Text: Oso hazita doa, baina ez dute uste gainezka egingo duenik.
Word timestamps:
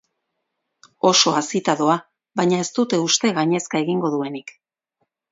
Oso 1.09 1.33
hazita 1.39 1.75
doa, 1.81 1.97
baina 2.41 2.61
ez 2.61 2.67
dute 2.77 2.99
uste 3.09 3.31
gainezka 3.35 3.83
egingo 3.83 4.11
duenik. 4.15 4.51